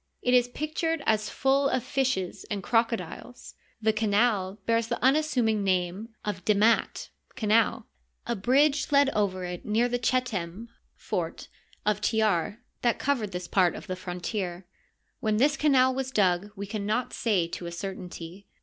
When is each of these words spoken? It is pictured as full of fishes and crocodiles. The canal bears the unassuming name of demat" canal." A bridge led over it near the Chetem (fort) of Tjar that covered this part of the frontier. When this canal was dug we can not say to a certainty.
It 0.23 0.33
is 0.33 0.47
pictured 0.47 1.03
as 1.05 1.29
full 1.29 1.69
of 1.69 1.83
fishes 1.83 2.43
and 2.49 2.63
crocodiles. 2.63 3.53
The 3.83 3.93
canal 3.93 4.57
bears 4.65 4.87
the 4.87 4.99
unassuming 5.03 5.63
name 5.63 6.09
of 6.25 6.43
demat" 6.43 7.09
canal." 7.35 7.85
A 8.25 8.35
bridge 8.35 8.91
led 8.91 9.11
over 9.11 9.43
it 9.45 9.63
near 9.63 9.87
the 9.87 9.99
Chetem 9.99 10.69
(fort) 10.95 11.49
of 11.85 12.01
Tjar 12.01 12.63
that 12.81 12.97
covered 12.97 13.31
this 13.31 13.47
part 13.47 13.75
of 13.75 13.85
the 13.85 13.95
frontier. 13.95 14.65
When 15.19 15.37
this 15.37 15.55
canal 15.55 15.93
was 15.93 16.09
dug 16.09 16.49
we 16.55 16.65
can 16.65 16.87
not 16.87 17.13
say 17.13 17.47
to 17.49 17.67
a 17.67 17.71
certainty. 17.71 18.47